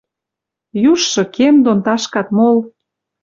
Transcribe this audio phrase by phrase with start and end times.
[0.91, 2.57] Южшы кем дон ташкат мол.